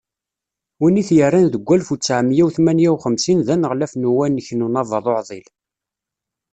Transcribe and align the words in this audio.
Win 0.81 0.97
i 1.01 1.03
t-yerran 1.09 1.47
deg 1.49 1.63
walef 1.67 1.89
u 1.93 1.95
ttɛemya 1.97 2.43
u 2.47 2.49
tmenya 2.55 2.89
u 2.93 2.97
xemsin 3.03 3.39
d 3.45 3.47
aneɣlaf 3.53 3.93
n 3.95 4.07
uwanek 4.09 4.49
n 4.53 4.65
Unabaḍ 4.65 5.05
Uɛḍil. 5.13 5.47